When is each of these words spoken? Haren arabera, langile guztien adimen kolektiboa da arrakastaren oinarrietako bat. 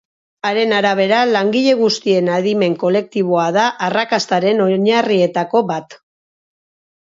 Haren 0.49 0.71
arabera, 0.75 1.17
langile 1.35 1.75
guztien 1.81 2.31
adimen 2.37 2.77
kolektiboa 2.85 3.45
da 3.59 3.67
arrakastaren 3.89 4.65
oinarrietako 4.67 5.63
bat. 5.75 5.97